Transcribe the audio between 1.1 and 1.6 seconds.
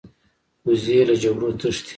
جګړو